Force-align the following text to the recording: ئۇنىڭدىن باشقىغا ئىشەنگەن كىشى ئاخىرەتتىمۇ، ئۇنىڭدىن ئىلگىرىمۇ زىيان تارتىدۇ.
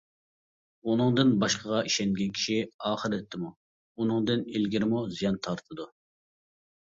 ئۇنىڭدىن 0.91 1.33
باشقىغا 1.41 1.81
ئىشەنگەن 1.89 2.31
كىشى 2.37 2.55
ئاخىرەتتىمۇ، 2.89 3.51
ئۇنىڭدىن 3.99 4.41
ئىلگىرىمۇ 4.55 5.03
زىيان 5.19 5.37
تارتىدۇ. 5.49 5.87